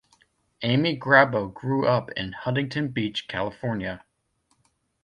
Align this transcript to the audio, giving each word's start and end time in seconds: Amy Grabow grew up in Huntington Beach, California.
Amy 0.63 0.97
Grabow 0.97 1.47
grew 1.53 1.85
up 1.85 2.09
in 2.13 2.31
Huntington 2.31 2.87
Beach, 2.87 3.27
California. 3.27 4.03